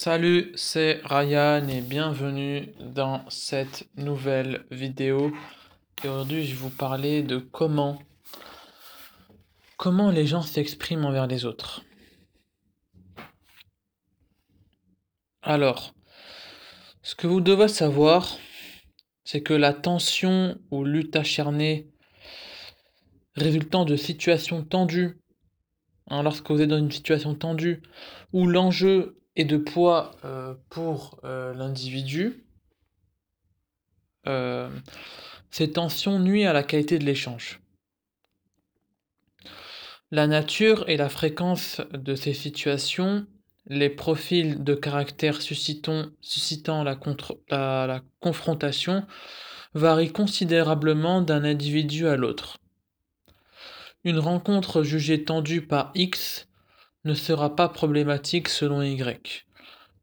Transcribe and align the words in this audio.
Salut, 0.00 0.52
c'est 0.54 1.00
Ryan 1.04 1.66
et 1.66 1.80
bienvenue 1.80 2.72
dans 2.78 3.28
cette 3.28 3.88
nouvelle 3.96 4.64
vidéo. 4.70 5.32
Aujourd'hui, 6.04 6.44
je 6.44 6.50
vais 6.50 6.60
vous 6.60 6.70
parler 6.70 7.24
de 7.24 7.38
comment 7.38 7.98
comment 9.76 10.12
les 10.12 10.24
gens 10.24 10.42
s'expriment 10.42 11.04
envers 11.04 11.26
les 11.26 11.44
autres. 11.44 11.82
Alors, 15.42 15.92
ce 17.02 17.16
que 17.16 17.26
vous 17.26 17.40
devez 17.40 17.66
savoir, 17.66 18.38
c'est 19.24 19.42
que 19.42 19.52
la 19.52 19.72
tension 19.72 20.60
ou 20.70 20.84
lutte 20.84 21.16
acharnée 21.16 21.90
résultant 23.34 23.84
de 23.84 23.96
situations 23.96 24.62
tendues, 24.62 25.18
hein, 26.06 26.22
lorsque 26.22 26.48
vous 26.52 26.62
êtes 26.62 26.68
dans 26.68 26.78
une 26.78 26.92
situation 26.92 27.34
tendue, 27.34 27.82
où 28.32 28.46
l'enjeu 28.46 29.16
de 29.44 29.56
poids 29.56 30.12
euh, 30.24 30.54
pour 30.68 31.20
euh, 31.24 31.54
l'individu, 31.54 32.44
euh, 34.26 34.68
ces 35.50 35.70
tensions 35.70 36.18
nuisent 36.18 36.46
à 36.46 36.52
la 36.52 36.62
qualité 36.62 36.98
de 36.98 37.04
l'échange. 37.04 37.60
La 40.10 40.26
nature 40.26 40.88
et 40.88 40.96
la 40.96 41.08
fréquence 41.08 41.80
de 41.92 42.14
ces 42.14 42.32
situations, 42.32 43.26
les 43.66 43.90
profils 43.90 44.62
de 44.64 44.74
caractère 44.74 45.42
suscitant, 45.42 46.82
la 46.82 48.00
confrontation 48.20 49.06
varient 49.74 50.12
considérablement 50.12 51.20
d'un 51.20 51.44
individu 51.44 52.08
à 52.08 52.16
l'autre. 52.16 52.56
Une 54.04 54.18
rencontre 54.18 54.82
jugée 54.82 55.24
tendue 55.24 55.66
par 55.66 55.92
X 55.94 56.47
ne 57.08 57.14
sera 57.14 57.56
pas 57.56 57.70
problématique 57.70 58.48
selon 58.48 58.82
Y. 58.82 59.46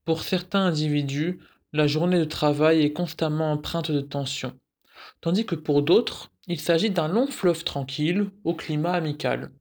Pour 0.05 0.23
certains 0.23 0.65
individus, 0.65 1.39
la 1.71 1.85
journée 1.85 2.17
de 2.17 2.25
travail 2.25 2.81
est 2.81 2.93
constamment 2.93 3.51
empreinte 3.51 3.91
de 3.91 4.01
tension, 4.01 4.53
tandis 5.21 5.45
que 5.45 5.53
pour 5.53 5.83
d'autres, 5.83 6.31
il 6.47 6.59
s'agit 6.59 6.89
d'un 6.89 7.07
long 7.07 7.27
fleuve 7.27 7.63
tranquille 7.63 8.31
au 8.43 8.55
climat 8.55 8.93
amical. 8.93 9.51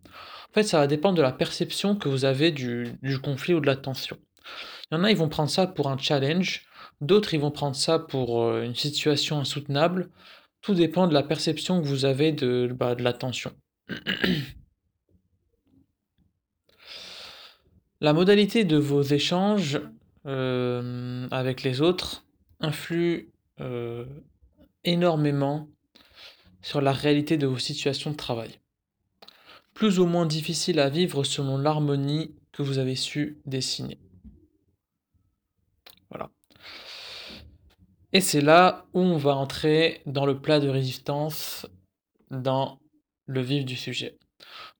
En 0.51 0.55
fait, 0.55 0.63
ça 0.63 0.79
va 0.79 0.87
dépendre 0.87 1.19
de 1.19 1.23
la 1.23 1.33
perception 1.33 1.97
que 1.97 2.09
vous 2.09 2.25
avez 2.25 2.51
du, 2.51 2.99
conflit 3.23 3.53
ou 3.53 3.61
de 3.61 3.67
la 3.67 3.77
tension. 3.77 4.17
Il 4.91 4.95
y 4.95 4.99
en 4.99 5.05
a, 5.05 5.11
ils 5.11 5.17
vont 5.17 5.29
prendre 5.29 5.51
ça 5.51 5.67
pour 5.67 5.91
un 5.91 5.99
challenge, 5.99 6.65
d'autres, 7.03 7.35
ils 7.35 7.41
vont 7.41 7.51
prendre 7.51 7.77
ça 7.77 7.99
pour 7.99 8.43
euh, 8.43 8.63
une 8.63 8.75
situation 8.75 9.39
insoutenable. 9.39 10.09
Tout 10.63 10.75
dépend 10.75 11.09
de 11.09 11.15
la 11.15 11.23
perception 11.23 11.83
que 11.83 11.87
vous 11.87 12.07
avez 12.07 12.33
de, 12.33 12.75
bah, 12.75 12.95
de 12.95 13.03
la 13.03 13.13
tension. 13.13 13.53
La 18.01 18.13
modalité 18.13 18.65
de 18.65 18.77
vos 18.77 19.03
échanges 19.03 19.81
euh, 20.27 21.29
avec 21.31 21.63
les 21.63 21.81
autres 21.81 22.25
influe 22.61 23.31
euh, 23.61 24.05
énormément 24.85 25.69
sur 26.63 26.81
la 26.81 26.93
réalité 26.93 27.37
de 27.37 27.47
vos 27.47 27.59
situations 27.59 28.11
de 28.11 28.17
travail. 28.17 28.59
Plus 29.75 29.99
ou 29.99 30.07
moins 30.07 30.27
difficile 30.27 30.81
à 30.81 30.89
vivre 30.89 31.25
selon 31.25 31.59
l'harmonie 31.59 32.35
que 32.53 32.63
vous 32.63 32.79
avez 32.79 32.95
su 32.95 33.39
dessiner. 33.45 33.99
Voilà. 36.11 36.31
Et 38.13 38.21
c'est 38.21 38.41
là 38.41 38.87
où 38.95 39.01
on 39.01 39.17
va 39.17 39.35
entrer 39.35 40.01
dans 40.07 40.27
le 40.27 40.41
plat 40.41 40.61
de 40.61 40.69
résistance 40.69 41.67
dans 42.31 42.79
le 43.27 43.41
vif 43.41 43.65
du 43.65 43.77
sujet. 43.77 44.19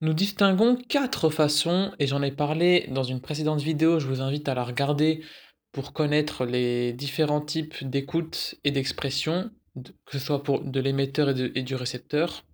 Nous 0.05 0.13
distinguons 0.13 0.77
quatre 0.77 1.31
façons, 1.31 1.91
et 1.99 2.07
j'en 2.07 2.21
ai 2.21 2.31
parlé 2.31 2.87
dans 2.91 3.05
une 3.05 3.23
précédente 3.23 3.63
vidéo, 3.63 4.01
je 4.01 4.07
vous 4.07 4.21
invite 4.21 4.51
à 4.51 4.55
la 4.55 4.63
regarder 4.63 5.25
pour 5.73 5.95
connaître 5.95 6.45
les 6.45 6.93
différents 6.93 7.41
types 7.41 7.83
d'écoute 7.83 8.57
et 8.65 8.71
d'expression, 8.71 9.51
que 9.75 10.13
ce 10.13 10.19
soit 10.19 10.43
pour 10.43 10.61
de 10.61 10.79
l'émetteur 10.79 11.31
et, 11.31 11.63
du 11.63 11.75
récepteur. 11.75 12.45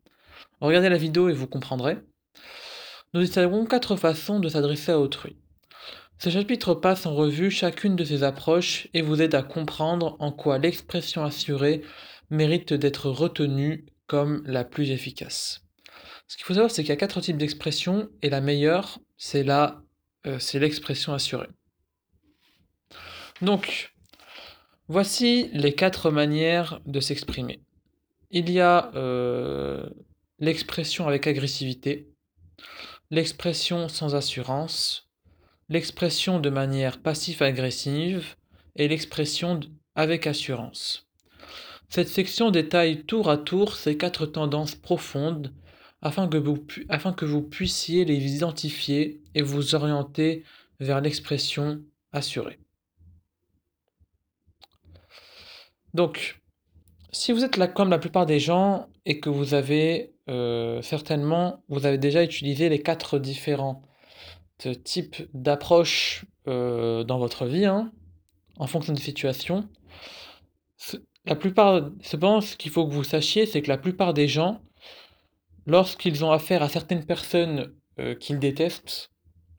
Regardez 0.61 0.89
la 0.89 0.97
vidéo 0.97 1.29
et 1.29 1.33
vous 1.33 1.49
comprendrez. 1.49 1.99
Nous 3.15 3.23
distinguons 3.23 3.67
quatre 3.67 3.97
façons 3.97 4.39
de 4.39 4.49
s'adresser 4.49 4.93
à 4.93 5.01
autrui. 5.01 5.37
Ce 6.21 6.31
chapitre 6.31 6.75
passe 6.75 7.05
en 7.05 7.17
revue 7.17 7.51
chacune 7.51 7.97
de 7.97 8.05
ces 8.05 8.23
approches 8.23 8.87
et 8.95 9.03
vous 9.03 9.21
aide 9.23 9.35
à 9.35 9.43
comprendre 9.43 10.17
en 10.21 10.31
quoi 10.31 10.59
l'expression 10.59 11.25
assurée 11.25 11.83
mérite 12.31 12.75
d'être 12.75 13.11
retenue 13.11 13.87
comme 14.07 14.41
la 14.47 14.63
plus 14.63 14.93
efficace. 14.93 15.65
Ce 16.31 16.37
qu'il 16.37 16.47
faut 16.47 16.55
savoir, 16.55 16.71
c'est 16.71 16.83
qu'il 16.83 16.91
y 16.91 16.93
a 16.93 16.97
quatre 16.97 17.21
types 17.21 17.37
d'expressions 17.37 18.09
et 18.23 18.31
la 18.31 18.41
meilleure, 18.41 19.01
c'est 19.17 19.43
la, 19.43 19.83
euh, 20.29 20.39
c'est 20.39 20.61
l'expression 20.61 21.13
assurée. 21.13 21.49
Donc, 23.43 23.93
voici 24.87 25.51
les 25.53 25.75
quatre 25.75 26.13
manières 26.13 26.81
de 26.87 27.01
s'exprimer. 27.01 27.59
Il 28.31 28.49
y 28.49 28.61
a 28.61 28.93
euh, 28.95 29.91
l'expression 30.39 31.09
avec 31.09 31.27
agressivité, 31.27 32.07
l'expression 33.11 33.89
sans 33.89 34.15
assurance, 34.15 35.11
l'expression 35.69 36.39
de 36.39 36.49
manière 36.49 37.03
passive-agressive 37.03 38.37
et 38.77 38.87
l'expression 38.87 39.59
avec 39.97 40.29
assurance. 40.29 41.09
Cette 41.89 42.09
section 42.09 42.53
détaille 42.53 43.03
tour 43.03 43.29
à 43.29 43.37
tour 43.37 43.75
ces 43.75 43.97
quatre 43.97 44.27
tendances 44.27 44.77
profondes 44.77 45.53
afin 46.03 46.29
que 46.29 47.25
vous, 47.25 47.43
puissiez 47.43 48.05
les 48.05 48.35
identifier 48.35 49.21
et 49.35 49.43
vous 49.43 49.75
orienter 49.75 50.45
vers 50.79 51.01
l'expression 51.01 51.83
assurée. 52.13 52.59
Donc, 55.93 56.41
si 57.13 57.33
vous 57.33 57.45
êtes 57.45 57.57
là 57.57 57.67
comme 57.67 57.91
la 57.91 57.99
plupart 57.99 58.27
des 58.27 58.39
gens 58.39 58.89
et 59.05 59.21
que 59.21 59.29
vous 59.29 59.55
avez 59.55 60.13
euh, 60.29 60.81
certainement, 60.83 61.63
vous 61.69 61.85
avez 61.85 61.99
déjà 61.99 62.23
utilisé 62.23 62.69
les 62.69 62.81
quatre 62.81 63.19
différents 63.19 63.83
types 64.85 65.29
d'approches 65.35 66.25
euh, 66.47 67.03
dans 67.03 67.19
votre 67.19 67.47
vie, 67.47 67.65
hein, 67.65 67.91
en 68.59 68.67
fonction 68.67 68.93
des 68.93 69.01
situations, 69.01 69.69
la 71.27 71.35
plupart, 71.37 71.91
cependant, 72.03 72.41
ce 72.41 72.57
qu'il 72.57 72.71
faut 72.71 72.87
que 72.87 72.93
vous 72.93 73.05
sachiez, 73.05 73.47
c'est 73.47 73.63
que 73.63 73.69
la 73.69 73.79
plupart 73.79 74.15
des 74.15 74.29
gens 74.29 74.61
lorsqu'ils 75.71 76.25
ont 76.25 76.33
affaire 76.33 76.65
à 76.65 76.69
certaines 76.69 77.07
personnes 77.07 77.73
euh, 78.01 78.17
qu'ils 78.17 78.41
détestent, 78.41 79.13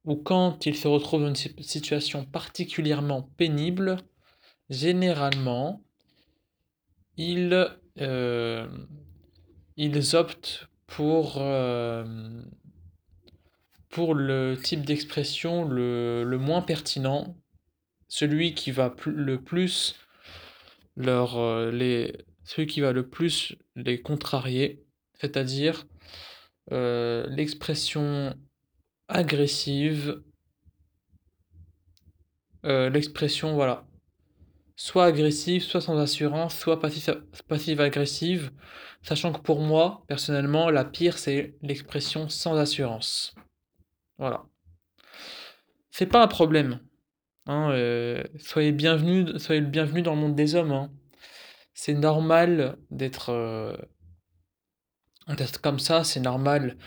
ou 0.04 0.18
quand 0.18 0.66
ils 0.66 0.76
se 0.76 0.90
retrouvent 0.90 1.22
dans 1.22 1.34
une 1.34 1.64
situation 1.64 2.26
particulièrement 2.26 3.22
pénible, 3.38 3.96
généralement, 4.70 5.82
ils, 7.16 7.70
euh, 8.02 8.68
optent 10.14 10.68
pour, 10.86 11.36
euh, 11.38 12.44
pour 13.88 14.14
le 14.14 14.58
type 14.62 14.86
d'expression 14.86 15.64
le, 15.64 16.38
moins 16.38 16.62
pertinent, 16.62 17.38
celui 18.10 18.54
qui 18.54 18.72
va 18.72 18.94
le 19.06 19.42
plus 19.42 19.96
leur, 20.98 21.36
celui 22.44 22.68
qui 22.68 22.82
va 22.82 22.92
le 22.92 23.08
plus 23.08 23.56
les 23.78 24.02
contrarier, 24.02 24.84
c'est-à-dire 25.14 25.86
euh, 26.72 27.26
l'expression 27.28 28.36
agressive, 29.08 30.22
euh, 32.66 32.90
l'expression, 32.90 33.56
voilà, 33.56 33.86
soit 34.76 35.06
agressive, 35.06 35.64
soit 35.64 35.82
sans 35.82 35.98
assurance, 35.98 36.58
soit 36.58 36.80
passive-agressive, 37.48 38.52
sachant 39.02 39.34
que 39.34 39.42
pour 39.42 39.60
moi, 39.62 40.04
personnellement, 40.08 40.70
la 40.70 40.86
pire, 40.86 41.18
c'est 41.18 41.56
l'expression 41.62 42.30
sans 42.30 42.56
assurance. 42.56 43.36
Voilà. 44.18 44.46
C'est 45.90 46.06
pas 46.06 46.24
un 46.24 46.28
problème. 46.28 46.80
Hein, 47.48 47.72
euh, 47.72 48.24
soyez 48.40 48.72
bienvenus, 48.72 49.38
soyez 49.38 49.62
le 49.62 49.68
bienvenu 49.68 50.04
dans 50.04 50.14
le 50.14 50.22
monde 50.22 50.36
des 50.36 50.56
hommes. 50.56 50.72
Hein. 50.72 50.92
C'est 51.74 51.96
normal 51.96 52.78
d'être 52.92 53.32
d'être 55.36 55.62
comme 55.62 55.80
ça, 55.80 56.04
c'est 56.04 56.20
normal. 56.20 56.78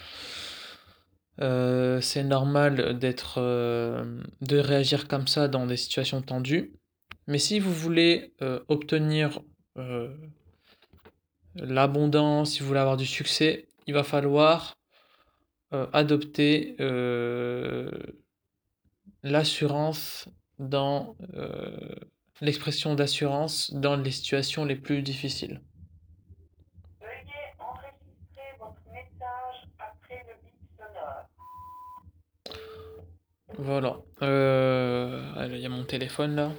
Euh, 1.41 2.01
c'est 2.01 2.23
normal 2.23 2.99
d'être, 2.99 3.39
euh, 3.39 4.21
de 4.41 4.59
réagir 4.59 5.09
comme 5.09 5.27
ça 5.27 5.49
dans 5.49 5.67
des 5.67 5.77
situations 5.77 6.23
tendues. 6.23 6.73
Mais 7.27 7.39
si 7.39 7.59
vous 7.59 7.73
voulez 7.73 8.33
euh, 8.43 8.61
obtenir 8.69 9.41
l'abondance, 11.57 12.53
si 12.53 12.61
vous 12.61 12.69
voulez 12.69 12.81
avoir 12.81 12.97
du 12.97 13.07
succès, 13.07 13.67
il 13.87 13.95
va 13.95 14.05
falloir 14.05 14.77
adopter 15.93 16.77
l'assurance 19.25 20.29
dans 20.61 21.17
l'expression 22.41 22.95
d'assurance 22.95 23.73
dans 23.75 23.97
les 23.97 24.13
situations 24.13 24.65
les 24.65 24.77
plus 24.77 25.03
difficiles. 25.03 25.61
Voilà. 33.59 33.97
Euh... 34.23 35.49
Il 35.51 35.59
y 35.59 35.67
a 35.67 35.69
mon 35.69 35.85
téléphone 35.85 36.35
là. 36.35 36.53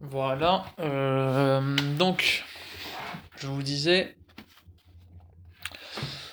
Voilà. 0.00 0.64
Euh, 0.78 1.76
donc, 1.98 2.44
je 3.38 3.48
vous 3.48 3.62
disais, 3.62 4.16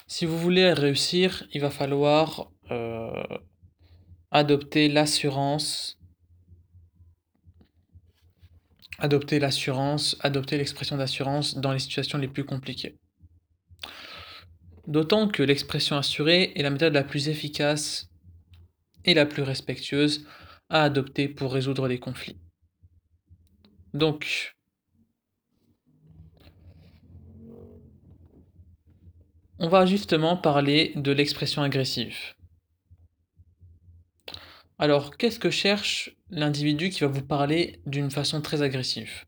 si 0.07 0.25
vous 0.25 0.37
voulez 0.37 0.71
réussir, 0.73 1.43
il 1.51 1.61
va 1.61 1.71
falloir 1.71 2.51
euh, 2.71 3.23
adopter 4.31 4.89
l'assurance, 4.89 5.97
adopter 9.03 9.37
l'assurance, 9.37 10.15
adopter 10.21 10.57
l'expression 10.57 10.95
d'assurance 10.95 11.57
dans 11.57 11.73
les 11.73 11.79
situations 11.79 12.17
les 12.17 12.29
plus 12.29 12.45
compliquées. 12.45 12.97
D'autant 14.87 15.27
que 15.27 15.43
l'expression 15.43 15.97
assurée 15.97 16.53
est 16.55 16.63
la 16.63 16.69
méthode 16.69 16.93
la 16.93 17.03
plus 17.03 17.27
efficace 17.27 18.09
et 19.03 19.13
la 19.13 19.25
plus 19.25 19.43
respectueuse 19.43 20.25
à 20.69 20.83
adopter 20.83 21.27
pour 21.27 21.51
résoudre 21.51 21.89
les 21.89 21.99
conflits. 21.99 22.39
Donc, 23.93 24.55
on 29.59 29.67
va 29.67 29.85
justement 29.85 30.37
parler 30.37 30.93
de 30.95 31.11
l'expression 31.11 31.61
agressive. 31.61 32.35
Alors, 34.79 35.17
qu'est-ce 35.17 35.39
que 35.39 35.49
cherche 35.49 36.15
l'individu 36.33 36.89
qui 36.89 37.01
va 37.01 37.07
vous 37.07 37.21
parler 37.21 37.79
d'une 37.85 38.11
façon 38.11 38.41
très 38.41 38.61
agressive 38.61 39.25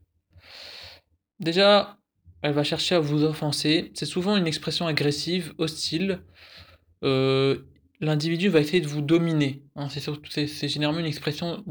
Déjà, 1.40 1.98
elle 2.42 2.52
va 2.52 2.64
chercher 2.64 2.94
à 2.94 3.00
vous 3.00 3.24
offenser. 3.24 3.92
C'est 3.94 4.06
souvent 4.06 4.36
une 4.36 4.46
expression 4.46 4.86
agressive, 4.86 5.52
hostile. 5.58 6.20
Euh, 7.04 7.58
l'individu 8.00 8.48
va 8.48 8.60
essayer 8.60 8.80
de 8.80 8.86
vous 8.86 9.02
dominer. 9.02 9.62
Hein. 9.74 9.88
c'est, 9.88 10.68
généralement 10.68 11.00
une 11.00 11.06
expression 11.06 11.64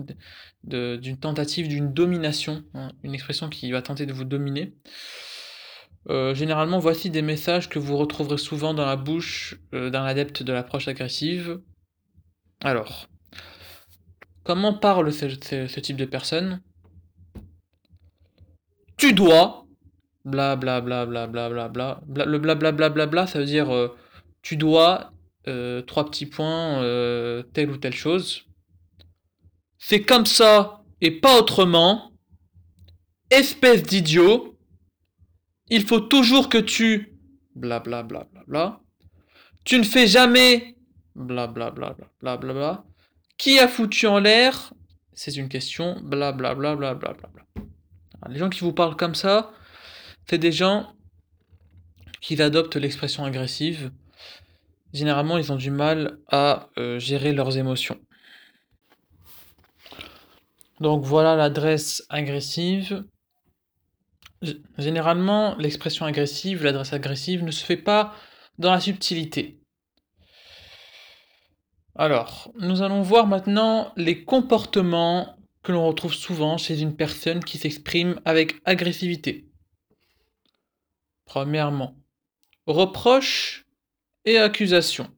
d'une 0.64 1.18
tentative 1.18 1.68
d'une 1.68 1.94
domination, 1.94 2.64
hein. 2.74 2.92
une 3.04 3.14
expression 3.14 3.50
qui 3.50 3.72
va 3.72 3.82
tenter 3.82 4.06
de 4.06 4.14
vous 4.14 4.26
dominer. 4.26 4.74
Euh, 6.10 6.36
généralement, 6.36 6.78
voici 6.78 7.10
des 7.10 7.24
messages 7.24 7.68
que 7.68 7.80
vous 7.80 7.98
retrouverez 7.98 8.38
souvent 8.38 8.76
dans 8.76 8.86
la 8.86 8.96
bouche 8.96 9.60
euh, 9.74 9.90
d'un 9.90 10.04
adepte 10.04 10.44
de 10.44 10.54
l'approche 10.54 10.88
agressive. 10.88 11.60
Alors, 12.62 13.08
comment 14.46 14.74
parle 14.74 15.12
ce, 15.12 15.80
type 15.82 15.98
de 15.98 16.06
personne 16.06 16.62
Tu 18.96 19.12
dois, 19.12 19.68
bla 20.24 20.56
bla 20.56 20.80
bla 20.80 21.06
bla 21.06 21.28
bla 21.28 21.50
bla 21.50 21.68
bla, 21.68 22.02
le 22.08 22.38
bla 22.38 22.56
bla 22.56 22.72
bla 22.72 22.90
bla 22.90 23.06
bla, 23.06 23.28
ça 23.28 23.40
veut 23.40 23.46
dire 23.46 23.76
euh, 23.76 23.94
tu 24.42 24.56
dois, 24.56 25.12
trois 25.88 26.06
petits 26.06 26.26
points, 26.28 26.80
telle 27.54 27.70
ou 27.70 27.78
telle 27.78 27.94
chose. 27.94 28.46
C'est 29.78 30.02
comme 30.02 30.26
ça 30.26 30.82
et 31.02 31.12
pas 31.12 31.38
autrement. 31.38 32.12
Espèce 33.30 33.84
d'idiot 33.84 34.56
il 35.70 35.86
faut 35.86 36.00
toujours 36.00 36.50
que 36.50 36.58
tu 36.58 37.18
bla 37.56 37.80
bla 37.80 38.04
bla 38.04 38.28
bla 38.32 38.44
bla. 38.48 38.82
Tu 39.64 39.78
ne 39.78 39.84
fais 39.84 40.08
jamais 40.08 40.76
bla 41.16 41.48
bla 41.48 41.72
bla 41.72 41.96
bla 42.22 42.38
bla 42.38 42.54
bla. 42.54 42.86
Qui 43.38 43.60
a 43.60 43.68
foutu 43.68 44.08
en 44.08 44.20
l'air? 44.20 44.74
C'est 45.14 45.36
une 45.36 45.50
question 45.50 46.00
bla 46.02 46.32
bla 46.32 46.56
bla 46.56 46.76
bla 46.76 46.94
bla 46.94 47.14
bla. 47.14 47.28
Les 48.30 48.40
gens 48.40 48.50
qui 48.50 48.62
vous 48.62 48.74
parlent 48.74 48.96
comme 48.96 49.16
ça, 49.16 49.52
c'est 50.28 50.38
des 50.38 50.52
gens 50.52 50.94
qui 52.22 52.42
adoptent 52.42 52.76
l'expression 52.76 53.24
agressive. 53.24 53.92
Généralement, 54.94 55.38
ils 55.38 55.52
ont 55.52 55.58
du 55.58 55.70
mal 55.70 56.18
à 56.30 56.70
euh, 56.78 56.98
gérer 56.98 57.34
leurs 57.34 57.58
émotions. 57.58 58.00
Donc 60.80 61.04
voilà 61.04 61.36
l'adresse 61.36 62.04
agressive. 62.10 63.04
Généralement, 64.78 65.56
l'expression 65.58 66.06
agressive, 66.06 66.64
l'adresse 66.64 66.94
agressive 66.94 67.44
ne 67.44 67.52
se 67.52 67.64
fait 67.64 67.78
pas 67.78 68.14
dans 68.58 68.72
la 68.72 68.80
subtilité. 68.80 69.60
Alors, 71.98 72.52
nous 72.60 72.82
allons 72.82 73.02
voir 73.02 73.26
maintenant 73.26 73.94
les 73.96 74.26
comportements 74.26 75.38
que 75.64 75.72
l'on 75.72 75.88
retrouve 75.88 76.14
souvent 76.14 76.58
chez 76.58 76.82
une 76.82 76.96
personne 76.96 77.44
qui 77.44 77.58
s'exprime 77.58 78.20
avec 78.26 78.56
agressivité. 78.66 79.46
Premièrement, 81.24 81.96
reproche 82.68 83.66
et 84.26 84.38
accusation. 84.38 85.10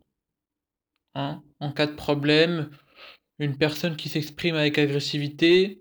Hein, 1.15 1.41
en 1.59 1.71
cas 1.71 1.87
de 1.87 1.95
problème, 1.95 2.69
une 3.39 3.57
personne 3.57 3.95
qui 3.95 4.07
s'exprime 4.07 4.55
avec 4.55 4.77
agressivité 4.77 5.79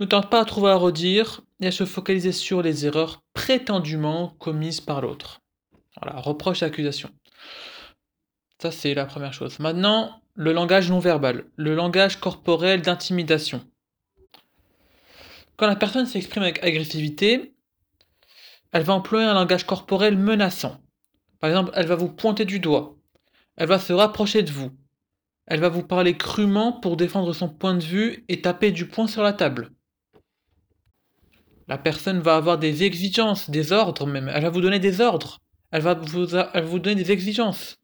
ne 0.00 0.06
tente 0.06 0.30
pas 0.30 0.40
à 0.40 0.44
trouver 0.44 0.70
à 0.70 0.76
redire 0.76 1.42
et 1.60 1.68
à 1.68 1.72
se 1.72 1.84
focaliser 1.84 2.32
sur 2.32 2.60
les 2.60 2.86
erreurs 2.86 3.22
prétendument 3.34 4.34
commises 4.40 4.80
par 4.80 5.00
l'autre. 5.00 5.40
Voilà, 6.00 6.18
reproche 6.20 6.62
et 6.62 6.66
accusation. 6.66 7.10
Ça, 8.60 8.70
c'est 8.70 8.92
la 8.92 9.06
première 9.06 9.32
chose. 9.32 9.58
Maintenant, 9.58 10.20
le 10.34 10.52
langage 10.52 10.90
non 10.90 10.98
verbal, 10.98 11.46
le 11.56 11.74
langage 11.74 12.20
corporel 12.20 12.82
d'intimidation. 12.82 13.64
Quand 15.56 15.66
la 15.66 15.76
personne 15.76 16.04
s'exprime 16.04 16.42
avec 16.42 16.62
agressivité, 16.62 17.54
elle 18.72 18.82
va 18.82 18.92
employer 18.92 19.26
un 19.26 19.32
langage 19.32 19.64
corporel 19.64 20.18
menaçant. 20.18 20.78
Par 21.38 21.48
exemple, 21.48 21.72
elle 21.74 21.86
va 21.86 21.94
vous 21.94 22.10
pointer 22.10 22.44
du 22.44 22.60
doigt, 22.60 22.96
elle 23.56 23.68
va 23.68 23.78
se 23.78 23.94
rapprocher 23.94 24.42
de 24.42 24.50
vous, 24.50 24.70
elle 25.46 25.60
va 25.60 25.70
vous 25.70 25.82
parler 25.82 26.18
crûment 26.18 26.72
pour 26.72 26.98
défendre 26.98 27.32
son 27.32 27.48
point 27.48 27.74
de 27.74 27.82
vue 27.82 28.26
et 28.28 28.42
taper 28.42 28.72
du 28.72 28.86
poing 28.86 29.06
sur 29.06 29.22
la 29.22 29.32
table. 29.32 29.70
La 31.66 31.78
personne 31.78 32.20
va 32.20 32.36
avoir 32.36 32.58
des 32.58 32.82
exigences, 32.82 33.48
des 33.48 33.72
ordres 33.72 34.06
même. 34.06 34.30
Elle 34.34 34.42
va 34.42 34.50
vous 34.50 34.60
donner 34.60 34.80
des 34.80 35.00
ordres. 35.00 35.38
Elle 35.70 35.82
va 35.82 35.94
vous, 35.94 36.26
vous 36.26 36.78
donner 36.78 36.96
des 36.96 37.12
exigences. 37.12 37.79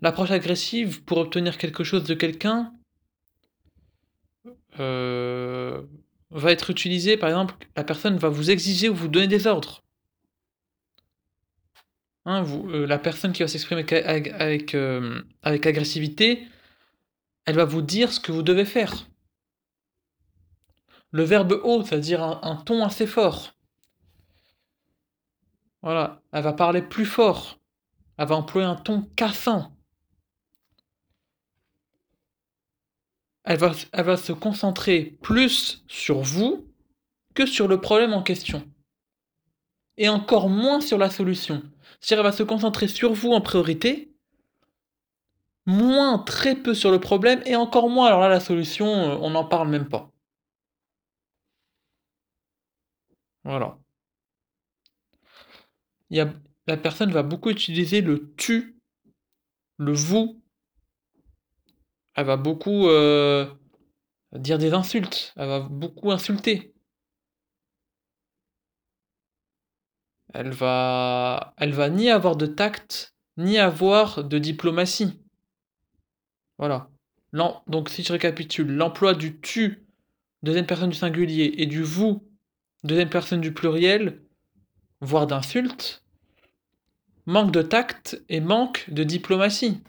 L'approche 0.00 0.30
agressive 0.30 1.02
pour 1.04 1.18
obtenir 1.18 1.58
quelque 1.58 1.84
chose 1.84 2.04
de 2.04 2.14
quelqu'un 2.14 2.72
euh, 4.78 5.82
va 6.30 6.52
être 6.52 6.70
utilisée, 6.70 7.16
par 7.16 7.28
exemple, 7.30 7.54
la 7.76 7.84
personne 7.84 8.16
va 8.16 8.28
vous 8.28 8.50
exiger 8.50 8.88
ou 8.88 8.94
vous 8.94 9.08
donner 9.08 9.26
des 9.26 9.46
ordres. 9.46 9.82
Hein, 12.26 12.44
euh, 12.68 12.86
la 12.86 12.98
personne 12.98 13.32
qui 13.32 13.42
va 13.42 13.48
s'exprimer 13.48 13.84
avec, 14.04 14.74
euh, 14.74 15.22
avec 15.42 15.66
agressivité, 15.66 16.46
elle 17.46 17.56
va 17.56 17.64
vous 17.64 17.82
dire 17.82 18.12
ce 18.12 18.20
que 18.20 18.30
vous 18.30 18.42
devez 18.42 18.66
faire. 18.66 19.08
Le 21.10 21.22
verbe 21.22 21.58
haut, 21.64 21.82
c'est-à-dire 21.82 22.22
un, 22.22 22.56
ton 22.56 22.84
assez 22.84 23.06
fort. 23.06 23.54
Voilà, 25.80 26.20
elle 26.32 26.42
va 26.42 26.52
parler 26.52 26.82
plus 26.82 27.06
fort. 27.06 27.58
Elle 28.18 28.28
va 28.28 28.36
employer 28.36 28.66
un 28.66 28.76
ton 28.76 29.02
cassant. 29.16 29.77
Elle 33.44 33.58
va, 33.58 34.16
se 34.16 34.32
concentrer 34.32 35.18
plus 35.22 35.82
sur 35.88 36.20
vous 36.20 36.66
que 37.34 37.46
sur 37.46 37.68
le 37.68 37.80
problème 37.80 38.12
en 38.12 38.22
question. 38.22 38.68
Et 39.96 40.08
encore 40.08 40.48
moins 40.48 40.80
sur 40.80 40.98
la 40.98 41.10
solution. 41.10 41.62
C'est-à-dire 42.00 42.24
elle 42.24 42.30
va 42.30 42.36
se 42.36 42.42
concentrer 42.42 42.88
sur 42.88 43.12
vous 43.14 43.32
en 43.32 43.40
priorité, 43.40 44.12
moins 45.66 46.18
très 46.18 46.54
peu 46.56 46.74
sur 46.74 46.90
le 46.90 47.00
problème, 47.00 47.42
et 47.46 47.56
encore 47.56 47.88
moins, 47.88 48.06
alors 48.06 48.20
là 48.20 48.28
la 48.28 48.40
solution, 48.40 48.86
euh, 48.86 49.16
on 49.20 49.30
n'en 49.30 49.44
parle 49.44 49.68
même 49.68 49.88
pas. 49.88 50.10
Voilà. 53.44 53.78
La 56.10 56.76
personne 56.76 57.10
va 57.10 57.22
beaucoup 57.22 57.50
utiliser 57.50 58.00
le 58.00 58.34
tu, 58.36 58.78
le 59.78 59.92
vous. 59.92 60.42
Elle 62.18 62.26
va 62.26 62.36
beaucoup 62.36 62.88
euh, 62.88 63.46
dire 64.32 64.58
des 64.58 64.72
insultes. 64.72 65.32
Elle 65.36 65.46
va 65.46 65.60
beaucoup 65.60 66.10
insulter. 66.10 66.74
Elle 70.34 70.50
va, 70.50 71.54
elle 71.58 71.72
va 71.72 71.88
ni 71.90 72.10
avoir 72.10 72.34
de 72.34 72.46
tact, 72.46 73.14
ni 73.36 73.56
avoir 73.56 74.24
de 74.24 74.38
diplomatie. 74.38 75.22
Voilà. 76.58 76.90
Donc 77.68 77.88
si 77.88 78.02
je 78.02 78.12
récapitule, 78.12 78.66
l'emploi 78.66 79.14
du 79.14 79.40
tu, 79.40 79.86
deuxième 80.42 80.66
personne 80.66 80.90
du 80.90 80.96
singulier, 80.96 81.54
et 81.58 81.66
du 81.66 81.84
vous, 81.84 82.28
deuxième 82.82 83.10
personne 83.10 83.40
du 83.40 83.54
pluriel, 83.54 84.24
voire 85.00 85.28
d'insulte, 85.28 86.04
manque 87.26 87.52
de 87.52 87.62
tact 87.62 88.20
et 88.28 88.40
manque 88.40 88.90
de 88.90 89.04
diplomatie. 89.04 89.84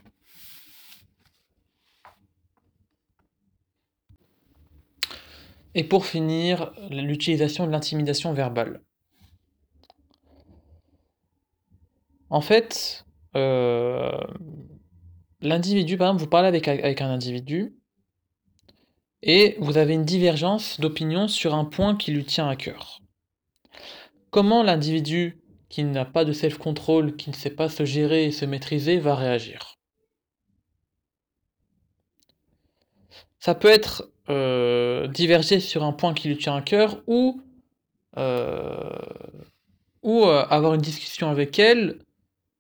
Et 5.76 5.84
pour 5.84 6.06
finir, 6.06 6.74
l'utilisation 6.90 7.68
de 7.68 7.72
l'intimidation 7.72 8.34
verbale. 8.34 8.82
En 12.30 12.42
fait, 12.42 13.06
euh, 13.36 14.12
l'individu, 15.42 15.98
par 15.98 16.08
exemple, 16.08 16.24
vous 16.24 16.30
parlez 16.30 16.48
avec, 16.48 16.68
avec 16.68 17.02
un 17.02 17.10
individu 17.10 17.76
et 19.22 19.58
vous 19.60 19.78
avez 19.78 19.94
une 19.94 20.06
divergence 20.06 20.80
d'opinion 20.80 21.28
sur 21.28 21.54
un 21.54 21.66
point 21.66 21.96
qui 21.96 22.12
lui 22.12 22.26
tient 22.26 22.48
à 22.48 22.56
cœur. 22.56 23.00
Comment 24.30 24.64
l'individu 24.64 25.42
qui 25.70 25.84
n'a 25.84 26.06
pas 26.06 26.26
de 26.26 26.34
self-control, 26.34 27.16
qui 27.16 27.30
ne 27.30 27.36
sait 27.36 27.50
pas 27.50 27.70
se 27.70 27.86
gérer 27.86 28.26
et 28.26 28.32
se 28.32 28.46
maîtriser, 28.46 28.98
va 28.98 29.16
réagir? 29.16 29.76
Ça 33.40 33.56
peut 33.56 33.70
être 33.70 34.12
euh, 34.30 35.08
diverger 35.08 35.60
sur 35.60 35.84
un 35.84 35.92
point 35.92 36.14
qui 36.14 36.28
lui 36.28 36.38
tient 36.38 36.56
à 36.56 36.62
cœur 36.62 37.02
ou, 37.08 37.42
euh, 38.18 38.90
ou 40.04 40.24
euh, 40.26 40.46
avoir 40.50 40.76
une 40.76 40.82
discussion 40.82 41.30
avec 41.30 41.58
elle 41.58 42.00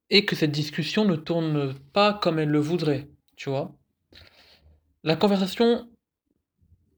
et 0.09 0.25
que 0.25 0.35
cette 0.35 0.51
discussion 0.51 1.05
ne 1.05 1.15
tourne 1.15 1.75
pas 1.93 2.13
comme 2.13 2.39
elle 2.39 2.49
le 2.49 2.59
voudrait, 2.59 3.07
tu 3.35 3.49
vois. 3.49 3.71
La 5.03 5.15
conversation 5.15 5.87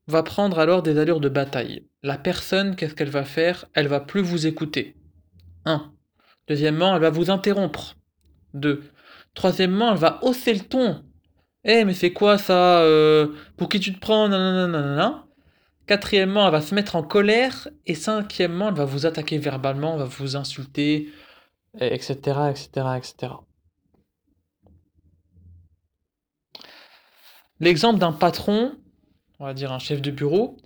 va 0.07 0.23
prendre 0.23 0.57
alors 0.59 0.81
des 0.81 0.97
allures 0.97 1.19
de 1.19 1.29
bataille. 1.29 1.85
La 2.01 2.17
personne, 2.17 2.75
qu'est-ce 2.75 2.95
qu'elle 2.95 3.09
va 3.09 3.25
faire? 3.25 3.65
Elle 3.73 3.87
va 3.87 3.99
plus 3.99 4.21
vous 4.21 4.47
écouter. 4.47 4.95
1. 5.65 5.91
Deuxièmement, 6.47 6.95
elle 6.95 7.01
va 7.01 7.09
vous 7.09 7.29
interrompre. 7.29 7.95
2. 8.53 8.83
Troisièmement, 9.33 9.91
elle 9.91 9.99
va 9.99 10.19
hausser 10.23 10.53
le 10.53 10.61
ton. 10.61 11.03
Eh, 11.63 11.85
mais 11.85 11.93
c'est 11.93 12.11
quoi 12.13 12.37
ça 12.37 12.81
euh, 12.81 13.35
Pour 13.57 13.69
qui 13.69 13.79
tu 13.79 13.93
te 13.93 13.99
prends. 13.99 14.29
Quatrièmement, 15.87 16.45
elle 16.45 16.51
va 16.51 16.61
se 16.61 16.73
mettre 16.73 16.95
en 16.95 17.03
colère. 17.03 17.67
Et 17.85 17.95
cinquièmement, 17.95 18.69
elle 18.69 18.75
va 18.75 18.85
vous 18.85 19.05
attaquer 19.05 19.37
verbalement, 19.37 19.93
elle 19.93 19.99
va 19.99 20.05
vous 20.05 20.35
insulter, 20.35 21.09
etc., 21.79 22.13
etc., 22.49 22.69
etc. 22.97 23.33
L'exemple 27.59 27.99
d'un 27.99 28.11
patron, 28.11 28.75
on 29.39 29.45
va 29.45 29.53
dire 29.53 29.71
un 29.71 29.79
chef 29.79 30.01
de 30.01 30.09
bureau, 30.09 30.57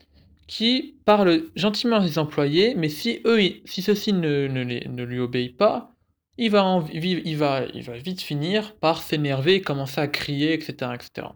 qui 0.47 0.97
parle 1.05 1.43
gentiment 1.55 1.97
à 1.97 2.07
ses 2.07 2.19
employés, 2.19 2.75
mais 2.75 2.89
si 2.89 3.21
si 3.65 3.81
ceux-ci 3.81 4.13
ne, 4.13 4.47
ne, 4.47 5.03
lui 5.03 5.19
obéissent 5.19 5.57
pas, 5.57 5.94
il 6.38 6.50
va, 6.50 6.82
vite 6.82 8.22
finir 8.22 8.75
par 8.75 9.01
s'énerver, 9.01 9.62
commencer 9.62 10.01
à 10.01 10.08
crier, 10.08 10.54
etc., 10.54 10.92
etc. 10.94 11.27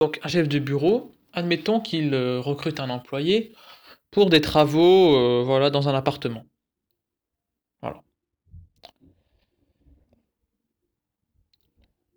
Donc 0.00 0.20
un 0.22 0.28
chef 0.28 0.48
de 0.48 0.58
bureau, 0.58 1.14
admettons 1.32 1.80
qu'il 1.80 2.14
euh, 2.14 2.40
recrute 2.40 2.80
un 2.80 2.90
employé 2.90 3.54
pour 4.10 4.30
des 4.30 4.40
travaux 4.40 5.16
euh, 5.16 5.42
voilà, 5.44 5.70
dans 5.70 5.88
un 5.88 5.94
appartement. 5.94 6.44
Voilà. 7.82 8.02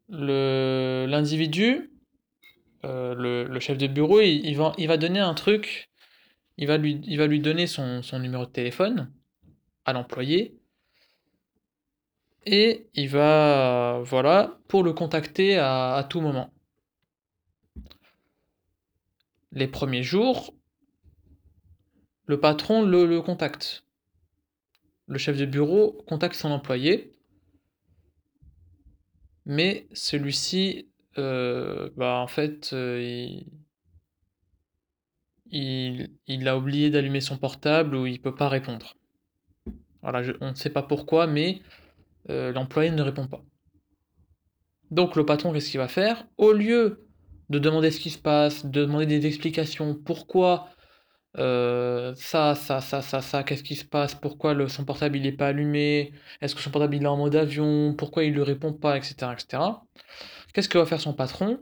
L'individu 0.10 1.92
euh, 2.84 3.46
le, 3.48 3.60
chef 3.60 3.78
de 3.78 3.88
bureau, 3.88 4.22
il, 4.22 4.56
va, 4.56 4.98
donner 4.98 5.20
un 5.20 5.34
truc, 5.34 5.90
il 6.58 6.68
va 6.68 6.78
lui 6.78 7.40
donner 7.40 7.68
son, 7.68 8.02
numéro 8.20 8.46
de 8.46 8.52
téléphone 8.52 9.12
à 9.86 9.94
l'employé, 9.94 10.61
et 12.46 12.88
il 12.94 13.10
va, 13.10 14.02
voilà, 14.04 14.60
pour 14.68 14.84
le 14.84 14.94
contacter 14.94 15.58
à, 15.58 16.06
tout 16.10 16.22
moment. 16.22 16.54
Les 19.52 19.68
premiers 19.68 20.04
jours, 20.04 20.54
le 22.26 22.40
patron 22.40 22.84
le, 22.84 23.22
contacte. 23.22 23.86
Le 25.08 25.18
chef 25.18 25.38
de 25.38 25.46
bureau 25.46 26.04
contacte 26.08 26.36
son 26.36 26.52
employé, 26.52 27.12
mais 29.46 29.88
celui-ci 29.92 30.92
euh, 31.18 31.90
bah, 31.98 32.20
en 32.20 32.28
fait, 32.28 32.72
euh, 32.74 33.42
il, 35.52 36.48
a 36.48 36.58
oublié 36.58 36.90
d'allumer 36.90 37.22
son 37.22 37.38
portable 37.38 37.96
ou 37.96 38.06
il 38.06 38.22
peut 38.22 38.36
pas 38.36 38.50
répondre. 38.50 38.96
Voilà, 40.02 40.34
on 40.42 40.52
ne 40.52 40.56
sait 40.56 40.70
pas 40.70 40.84
pourquoi, 40.84 41.28
mais 41.28 41.62
euh, 42.30 42.52
l'employé 42.52 42.92
ne 42.92 43.02
répond 43.02 43.28
pas. 43.28 43.44
Donc 44.92 45.16
le 45.16 45.26
patron, 45.26 45.54
qu'est-ce 45.54 45.72
qu'il 45.72 45.80
va 45.80 45.88
faire? 45.88 46.26
Au 46.38 46.52
lieu 46.52 47.08
de 47.50 47.60
demander 47.60 47.92
ce 47.92 48.00
qui 48.00 48.10
se 48.10 48.20
passe, 48.20 48.66
de 48.66 48.86
demander 48.86 49.06
des 49.06 49.26
explications, 49.26 49.96
pourquoi 49.96 50.70
ça, 51.36 52.56
ça, 52.56 52.82
ça, 52.82 53.02
ça, 53.02 53.22
ça, 53.22 53.44
qu'est-ce 53.44 53.64
qui 53.64 53.76
se 53.76 53.86
passe? 53.86 54.16
Pourquoi 54.16 54.68
son 54.68 54.84
portable 54.84 55.18
il 55.18 55.24
n'est 55.24 55.32
pas 55.32 55.48
allumé? 55.48 56.12
Est-ce 56.42 56.56
que 56.56 56.62
son 56.62 56.72
portable 56.72 56.96
il 56.96 57.04
est 57.04 57.08
en 57.08 57.18
mode 57.18 57.36
avion? 57.36 57.94
Pourquoi 57.98 58.24
il 58.24 58.34
ne 58.34 58.42
répond 58.42 58.74
pas? 58.74 58.98
Etc. 58.98 59.16
etc. 59.32 59.64
Qu'est-ce 60.54 60.70
que 60.70 60.78
va 60.78 60.86
faire 60.86 61.02
son 61.02 61.14
patron? 61.14 61.60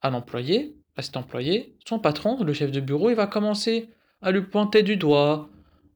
À 0.00 0.10
l'employé, 0.10 0.76
à 0.96 1.02
cet 1.02 1.16
employé 1.16 1.74
Son 1.86 1.98
patron, 1.98 2.42
le 2.42 2.52
chef 2.52 2.70
de 2.70 2.80
bureau, 2.80 3.10
il 3.10 3.16
va 3.16 3.26
commencer 3.26 3.90
à 4.22 4.30
lui 4.30 4.42
pointer 4.42 4.82
du 4.82 4.96
doigt, 4.96 5.50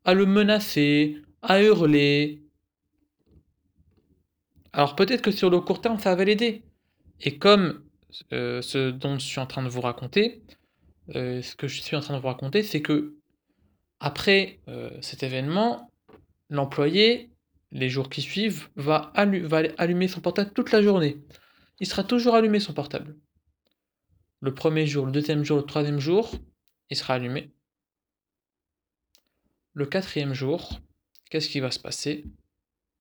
à 0.05 0.15
le 0.15 0.27
menacer, 0.27 1.17
à 1.43 1.63
hurler. 1.63 2.40
Alors 4.73 4.97
peut-être 4.97 5.23
que 5.23 5.31
sur 5.31 5.51
le 5.51 5.61
court 5.61 5.81
terme, 5.81 5.99
ça 5.99 6.15
va 6.15 6.25
l'aider. 6.25 6.63
Et 7.21 7.39
comme 7.39 7.83
euh, 8.33 8.63
ce 8.63 8.91
dont 8.91 9.19
je 9.19 9.25
suis 9.25 9.41
en 9.41 9.47
train 9.47 9.63
de 9.63 9.69
vous 9.69 9.81
raconter, 9.81 10.43
euh, 11.15 11.43
ce 11.43 11.57
que 11.57 11.69
je 11.69 11.81
suis 11.81 11.97
en 11.97 12.01
train 12.01 12.15
de 12.17 12.21
vous 12.21 12.29
raconter, 12.29 12.63
c'est 12.63 12.83
que 12.83 13.17
après 13.99 14.61
euh, 14.69 14.91
cet 15.01 15.23
événement, 15.23 15.91
l'employé, 16.49 17.31
les 17.73 17.89
jours 17.89 18.09
qui 18.09 18.23
suivent, 18.23 18.69
va, 18.77 19.13
va 19.15 19.63
allumer 19.79 20.09
son 20.09 20.21
portable 20.21 20.53
toute 20.53 20.73
la 20.73 20.83
journée 20.83 21.19
il 21.81 21.87
sera 21.87 22.05
toujours 22.05 22.35
allumé 22.35 22.61
son 22.61 22.75
portable. 22.75 23.17
Le 24.41 24.55
premier 24.55 24.87
jour, 24.87 25.07
le 25.07 25.13
deuxième 25.13 25.45
jour, 25.45 25.57
le 25.57 25.65
troisième 25.65 25.99
jour, 25.99 26.31
il 26.91 26.97
sera 26.97 27.15
allumé. 27.15 27.51
Le 29.73 29.87
quatrième 29.87 30.35
jour, 30.35 30.81
qu'est-ce 31.31 31.49
qui 31.49 31.61
va 31.61 31.71
se 31.71 31.79
passer? 31.79 32.25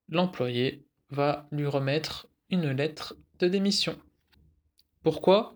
L'employé 0.07 0.85
va 1.09 1.47
lui 1.51 1.65
remettre 1.65 2.27
une 2.49 2.71
lettre 2.71 3.15
de 3.39 3.47
démission. 3.47 3.97
Pourquoi? 5.03 5.55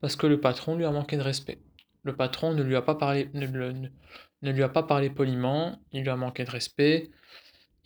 Parce 0.00 0.16
que 0.16 0.26
le 0.26 0.40
patron 0.40 0.76
lui 0.76 0.84
a 0.84 0.90
manqué 0.90 1.16
de 1.16 1.22
respect. 1.22 1.58
Le 2.02 2.14
patron 2.14 2.52
ne 2.52 2.62
lui 2.62 2.76
a 2.76 2.82
pas 2.82 2.94
parlé, 2.94 3.30
ne, 3.32 4.50
lui 4.50 4.62
a 4.62 4.68
pas 4.68 4.82
parlé 4.82 5.10
poliment, 5.10 5.80
il 5.92 6.02
lui 6.02 6.10
a 6.10 6.16
manqué 6.16 6.44
de 6.44 6.50
respect, 6.50 7.10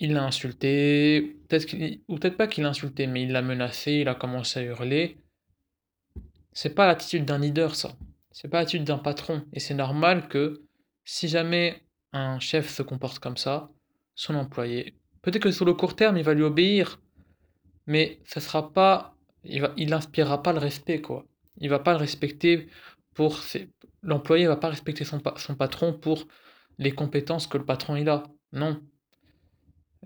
il 0.00 0.12
l'a 0.12 0.24
insulté, 0.24 1.36
peut-être 1.48 1.74
ou 2.08 2.16
peut-être 2.16 2.36
pas 2.36 2.48
qu'il 2.48 2.64
l'a 2.64 2.70
insulté, 2.70 3.06
mais 3.06 3.22
il 3.22 3.32
l'a 3.32 3.42
menacé, 3.42 3.92
il 3.92 4.08
a 4.08 4.14
commencé 4.14 4.60
à 4.60 4.62
hurler. 4.62 5.18
C'est 6.52 6.74
pas 6.74 6.86
l'attitude 6.86 7.24
d'un 7.24 7.38
leader, 7.38 7.76
ça. 7.76 7.92
C'est 8.32 8.48
pas 8.48 8.60
l'attitude 8.60 8.84
d'un 8.84 8.98
patron. 8.98 9.44
Et 9.52 9.60
c'est 9.60 9.74
normal 9.74 10.28
que 10.28 10.62
si 11.04 11.28
jamais 11.28 11.82
un 12.12 12.40
chef 12.40 12.68
se 12.68 12.82
comporte 12.82 13.20
comme 13.20 13.36
ça, 13.36 13.70
son 14.14 14.34
employé, 14.34 14.94
peut-être 15.22 15.42
que 15.42 15.52
sur 15.52 15.64
le 15.64 15.74
court 15.74 15.94
terme, 15.94 16.16
il 16.16 16.24
va 16.24 16.34
lui 16.34 16.42
obéir, 16.42 17.00
mais 17.88 18.20
ça 18.24 18.40
sera 18.40 18.72
pas, 18.72 19.16
il 19.42 19.62
va, 19.62 19.72
il 19.76 19.92
inspirera 19.92 20.42
pas 20.42 20.52
le 20.52 20.60
respect, 20.60 21.00
quoi. 21.00 21.26
Il 21.56 21.68
va 21.68 21.80
pas 21.80 21.92
le 21.92 21.98
respecter 21.98 22.68
pour 23.14 23.40
l'employé 24.02 24.46
va 24.46 24.56
pas 24.56 24.68
respecter 24.68 25.04
son, 25.04 25.18
patron 25.18 25.92
pour 25.92 26.28
les 26.78 26.92
compétences 26.92 27.48
que 27.48 27.58
le 27.58 27.64
patron 27.64 27.96
a. 28.06 28.22
Non, 28.52 28.80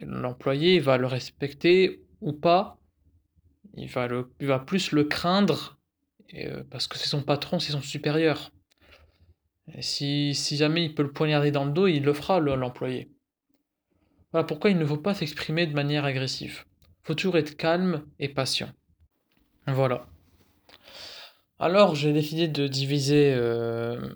L'employé 0.00 0.80
va 0.80 0.96
le 0.96 1.06
respecter 1.06 2.02
ou 2.22 2.32
pas, 2.32 2.78
il 3.74 3.90
va 3.90 4.58
plus 4.60 4.92
le 4.92 5.04
craindre 5.04 5.78
euh, 6.34 6.64
parce 6.70 6.88
que 6.88 6.96
c'est 6.96 7.08
son 7.08 7.22
patron, 7.22 7.58
c'est 7.58 7.72
son 7.72 7.82
supérieur. 7.82 8.50
si, 9.80 10.34
si, 10.34 10.56
jamais 10.56 10.84
il 10.84 10.94
peut 10.94 11.02
le 11.02 11.12
poignarder 11.12 11.50
dans 11.50 11.66
le 11.66 11.72
dos, 11.72 11.86
il 11.86 12.02
le 12.02 12.14
fera, 12.14 12.40
l'employé. 12.40 13.10
Voilà 14.32 14.44
pourquoi 14.44 14.70
il 14.70 14.78
ne 14.78 14.86
faut 14.86 14.96
pas 14.96 15.14
s'exprimer 15.14 15.66
de 15.66 15.74
manière 15.74 16.06
agressive. 16.06 16.64
Faut 17.02 17.14
toujours 17.14 17.36
être 17.36 17.56
calme 17.56 18.04
et 18.18 18.28
patient. 18.28 18.70
Voilà. 19.66 20.06
Alors 21.58 21.94
j'ai 21.94 22.12
décidé 22.12 22.48
de 22.48 22.66
diviser 22.66 23.32
euh, 23.34 24.12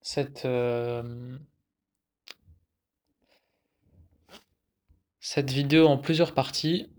cette, 0.00 0.44
euh, 0.46 1.38
cette 5.20 5.50
vidéo 5.50 5.86
en 5.86 5.98
plusieurs 5.98 6.34
parties. 6.34 6.90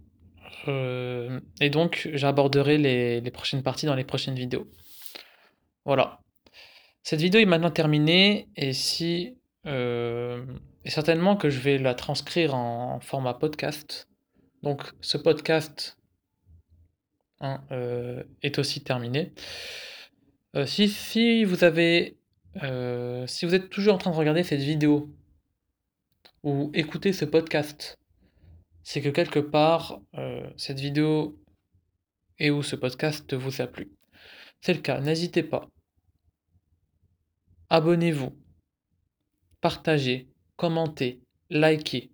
Euh, 0.67 1.39
et 1.59 1.69
donc, 1.69 2.09
j'aborderai 2.13 2.77
les, 2.77 3.31
prochaines 3.31 3.63
parties 3.63 3.85
dans 3.85 3.95
les 3.95 4.03
prochaines 4.03 4.35
vidéos. 4.35 4.69
Voilà. 5.85 6.19
Cette 7.03 7.19
vidéo 7.19 7.41
est 7.41 7.45
maintenant 7.45 7.71
terminée 7.71 8.47
et 8.55 8.73
si 8.73 9.37
et 9.65 10.89
certainement 10.89 11.35
que 11.35 11.49
je 11.51 11.59
vais 11.59 11.77
la 11.77 11.93
transcrire 11.93 12.55
en, 12.55 12.99
format 12.99 13.33
podcast. 13.35 14.10
Donc, 14.63 14.91
ce 15.01 15.17
podcast 15.17 15.97
hein, 17.39 17.63
euh, 17.71 18.23
est 18.41 18.59
aussi 18.59 18.83
terminé. 18.83 19.33
si, 20.65 20.89
si 20.89 21.43
vous 21.43 21.63
Heu, 22.63 23.25
si 23.27 23.45
vous 23.45 23.55
êtes 23.55 23.69
toujours 23.69 23.95
en 23.95 23.97
train 23.97 24.11
de 24.11 24.15
regarder 24.15 24.43
cette 24.43 24.61
vidéo 24.61 25.09
ou 26.43 26.69
écouter 26.73 27.13
ce 27.13 27.25
podcast, 27.25 27.97
c'est 28.83 29.01
que 29.01 29.09
quelque 29.09 29.39
part, 29.39 30.01
cette 30.57 30.79
vidéo 30.79 31.39
et 32.39 32.51
ou 32.51 32.63
ce 32.63 32.75
podcast 32.75 33.33
vous 33.33 33.61
a 33.61 33.67
plu. 33.67 33.91
C'est 34.61 34.73
le 34.73 34.81
cas, 34.81 34.99
n'hésitez 34.99 35.43
pas. 35.43 35.69
Abonnez-vous, 37.69 38.35
partagez, 39.61 40.27
commentez, 40.57 41.21
likez. 41.49 42.10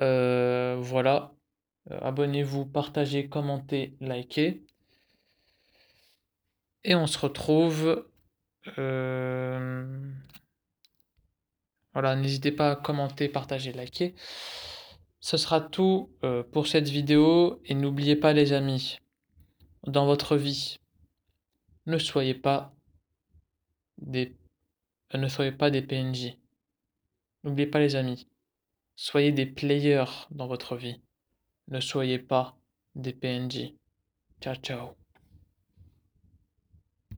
Heu, 0.00 0.76
voilà, 0.80 1.32
heu, 1.90 1.96
abonnez-vous, 2.02 2.66
partagez, 2.66 3.28
commentez, 3.28 3.96
likez. 4.00 4.62
Et 6.84 6.94
on 6.94 7.06
se 7.06 7.18
retrouve, 7.18 8.06
hem 8.76 10.14
voilà, 11.92 12.16
n'hésitez 12.16 12.52
pas 12.52 12.70
à 12.70 12.76
commenter, 12.76 13.28
partager, 13.28 13.72
liker. 13.72 14.14
Ce 15.20 15.36
sera 15.36 15.60
tout, 15.60 16.10
pour 16.50 16.66
cette 16.66 16.88
vidéo 16.88 17.60
et 17.66 17.74
n'oubliez 17.74 18.16
pas 18.16 18.32
les 18.32 18.52
amis, 18.52 18.98
dans 19.86 20.06
votre 20.06 20.36
vie, 20.36 20.78
ne 21.86 21.98
soyez 21.98 22.34
pas 22.34 22.74
des 23.98 24.36
ne 25.14 25.28
soyez 25.28 25.52
pas 25.52 25.70
des 25.70 25.82
PNJ. 25.82 26.38
N'oubliez 27.44 27.66
pas 27.66 27.78
les 27.78 27.94
amis, 27.96 28.26
soyez 29.02 29.32
des 29.32 29.46
players 29.46 30.28
dans 30.30 30.46
votre 30.46 30.76
vie. 30.76 31.02
Ne 31.66 31.80
soyez 31.80 32.20
pas 32.20 32.56
des 32.94 33.12
PNJ. 33.12 33.74
Ciao, 34.40 34.54
ciao. 34.54 35.01